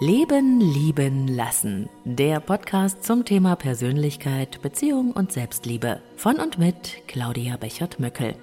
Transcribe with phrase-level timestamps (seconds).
[0.00, 1.88] Leben, Lieben, Lassen.
[2.04, 6.00] Der Podcast zum Thema Persönlichkeit, Beziehung und Selbstliebe.
[6.14, 8.36] Von und mit Claudia Bechert-Möckel.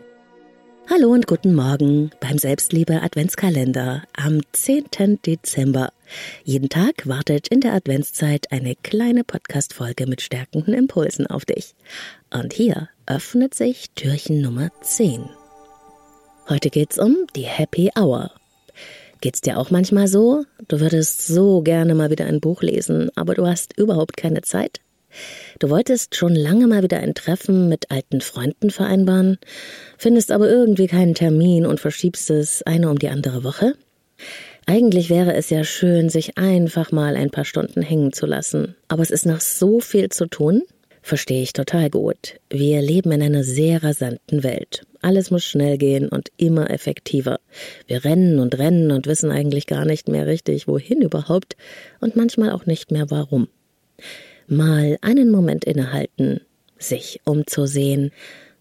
[0.89, 5.21] Hallo und guten Morgen beim Selbstliebe Adventskalender am 10.
[5.26, 5.94] Dezember.
[6.44, 11.74] Jeden Tag wartet in der Adventszeit eine kleine Podcast-Folge mit stärkenden Impulsen auf dich.
[12.33, 15.29] Und hier öffnet sich Türchen Nummer 10.
[16.49, 18.31] Heute geht's um die Happy Hour.
[19.21, 20.45] Geht's dir auch manchmal so?
[20.67, 24.81] Du würdest so gerne mal wieder ein Buch lesen, aber du hast überhaupt keine Zeit?
[25.59, 29.37] Du wolltest schon lange mal wieder ein Treffen mit alten Freunden vereinbaren,
[29.97, 33.75] findest aber irgendwie keinen Termin und verschiebst es eine um die andere Woche?
[34.65, 39.03] Eigentlich wäre es ja schön, sich einfach mal ein paar Stunden hängen zu lassen, aber
[39.03, 40.63] es ist noch so viel zu tun.
[41.01, 42.39] Verstehe ich total gut.
[42.49, 44.81] Wir leben in einer sehr rasanten Welt.
[45.05, 47.39] Alles muss schnell gehen und immer effektiver.
[47.85, 51.55] Wir rennen und rennen und wissen eigentlich gar nicht mehr richtig, wohin überhaupt
[51.99, 53.47] und manchmal auch nicht mehr warum.
[54.47, 56.41] Mal einen Moment innehalten,
[56.79, 58.13] sich umzusehen,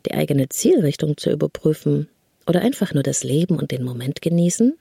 [0.05, 2.11] die eigene Zielrichtung zu überprüfen
[2.47, 4.75] oder einfach nur das Leben und den Moment genießen?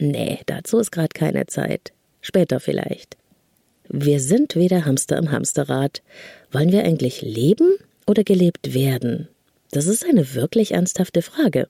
[0.00, 1.92] Nee, dazu ist gerade keine Zeit.
[2.20, 3.16] Später vielleicht.
[3.88, 6.02] Wir sind wieder Hamster im Hamsterrad.
[6.50, 7.76] Wollen wir eigentlich leben
[8.08, 9.28] oder gelebt werden?
[9.72, 11.66] Das ist eine wirklich ernsthafte Frage.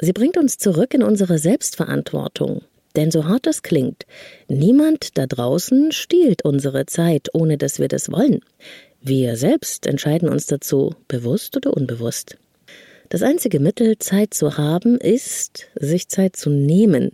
[0.00, 2.62] Sie bringt uns zurück in unsere Selbstverantwortung.
[2.96, 4.04] Denn so hart es klingt,
[4.48, 8.40] niemand da draußen stiehlt unsere Zeit, ohne dass wir das wollen.
[9.00, 12.36] Wir selbst entscheiden uns dazu, bewusst oder unbewusst.
[13.08, 17.12] Das einzige Mittel, Zeit zu haben, ist, sich Zeit zu nehmen.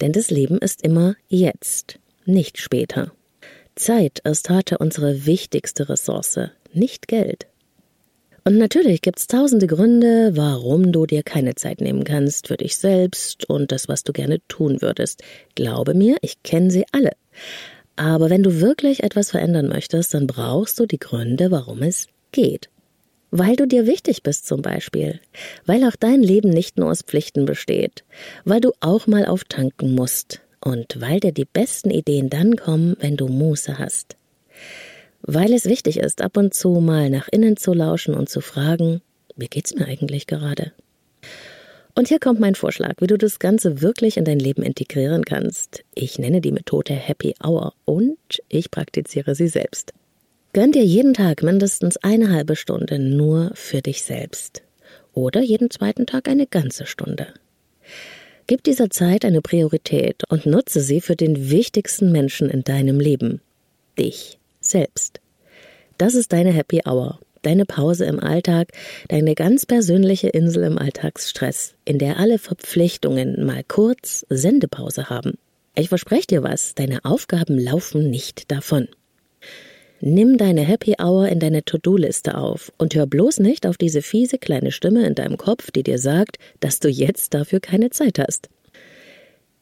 [0.00, 3.12] Denn das Leben ist immer jetzt, nicht später.
[3.74, 6.38] Zeit ist heute unsere wichtigste Ressource,
[6.72, 7.46] nicht Geld.
[8.44, 13.48] Und natürlich gibt's tausende Gründe, warum du dir keine Zeit nehmen kannst für dich selbst
[13.48, 15.22] und das, was du gerne tun würdest.
[15.54, 17.12] Glaube mir, ich kenne sie alle.
[17.94, 22.68] Aber wenn du wirklich etwas verändern möchtest, dann brauchst du die Gründe, warum es geht.
[23.30, 25.20] Weil du dir wichtig bist zum Beispiel.
[25.64, 28.04] Weil auch dein Leben nicht nur aus Pflichten besteht.
[28.44, 30.40] Weil du auch mal auftanken musst.
[30.60, 34.16] Und weil dir die besten Ideen dann kommen, wenn du Muße hast
[35.22, 39.00] weil es wichtig ist, ab und zu mal nach innen zu lauschen und zu fragen,
[39.36, 40.72] wie geht's mir eigentlich gerade?
[41.94, 45.84] Und hier kommt mein Vorschlag, wie du das Ganze wirklich in dein Leben integrieren kannst.
[45.94, 48.16] Ich nenne die Methode Happy Hour und
[48.48, 49.92] ich praktiziere sie selbst.
[50.54, 54.62] Gönn dir jeden Tag mindestens eine halbe Stunde nur für dich selbst.
[55.12, 57.28] Oder jeden zweiten Tag eine ganze Stunde.
[58.46, 63.40] Gib dieser Zeit eine Priorität und nutze sie für den wichtigsten Menschen in deinem Leben.
[63.98, 65.20] Dich selbst.
[65.98, 68.72] Das ist deine Happy Hour, deine Pause im Alltag,
[69.08, 75.38] deine ganz persönliche Insel im Alltagsstress, in der alle Verpflichtungen mal kurz Sendepause haben.
[75.74, 78.88] Ich verspreche dir was, deine Aufgaben laufen nicht davon.
[80.00, 84.36] Nimm deine Happy Hour in deine To-Do-Liste auf und hör bloß nicht auf diese fiese
[84.36, 88.48] kleine Stimme in deinem Kopf, die dir sagt, dass du jetzt dafür keine Zeit hast.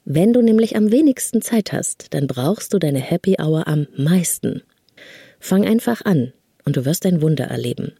[0.06, 4.62] Wenn du nämlich am wenigsten Zeit hast, dann brauchst du deine Happy Hour am meisten.
[5.40, 6.32] Fang einfach an
[6.64, 7.94] und du wirst ein Wunder erleben.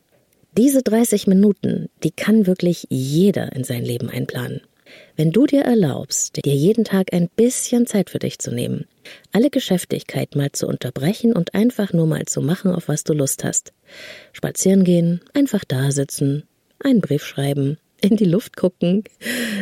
[0.57, 4.61] Diese 30 Minuten, die kann wirklich jeder in sein Leben einplanen.
[5.17, 8.87] Wenn du dir erlaubst, dir jeden Tag ein bisschen Zeit für dich zu nehmen,
[9.33, 13.45] alle Geschäftigkeit mal zu unterbrechen und einfach nur mal zu machen, auf was du Lust
[13.45, 13.73] hast.
[14.33, 16.43] Spazieren gehen, einfach da sitzen,
[16.79, 19.05] einen Brief schreiben, in die Luft gucken,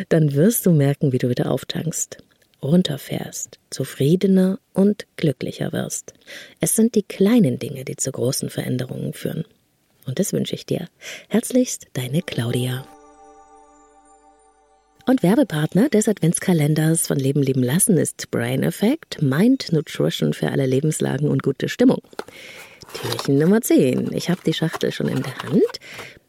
[0.09, 2.19] dann wirst du merken, wie du wieder auftankst
[2.63, 6.15] runterfährst, zufriedener und glücklicher wirst.
[6.61, 9.45] Es sind die kleinen Dinge, die zu großen Veränderungen führen.
[10.07, 10.89] Und das wünsche ich dir.
[11.29, 12.87] Herzlichst, deine Claudia.
[15.07, 20.67] Und Werbepartner des Adventskalenders von Leben lieben lassen ist Brain Effect, Mind Nutrition für alle
[20.67, 22.03] Lebenslagen und gute Stimmung.
[22.93, 24.13] Türchen Nummer 10.
[24.13, 25.81] Ich habe die Schachtel schon in der Hand.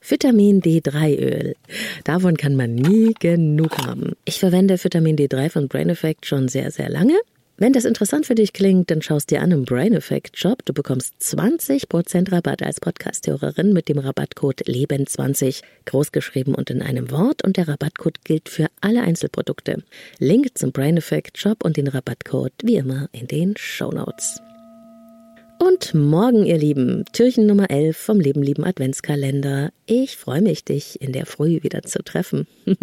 [0.09, 1.55] Vitamin D3-Öl.
[2.03, 4.13] Davon kann man nie genug haben.
[4.25, 7.13] Ich verwende Vitamin D3 von Brain Effect schon sehr, sehr lange.
[7.57, 10.63] Wenn das interessant für dich klingt, dann schaust dir an im Brain Effect Shop.
[10.63, 17.43] Du bekommst 20% Rabatt als Podcast-Hörerin mit dem Rabattcode LEBEN20, großgeschrieben und in einem Wort.
[17.43, 19.83] Und der Rabattcode gilt für alle Einzelprodukte.
[20.19, 24.39] Link zum Brain Effect Shop und den Rabattcode wie immer in den Show Notes.
[25.61, 29.73] Und morgen, ihr Lieben, Türchen Nummer 11 vom Leben lieben Adventskalender.
[29.85, 32.47] Ich freue mich, dich in der Früh wieder zu treffen.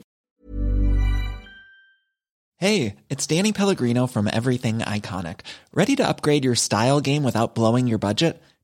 [2.59, 5.41] Hey, it's Danny Pellegrino from Everything Iconic.
[5.73, 8.41] Ready to upgrade your style game without blowing your budget?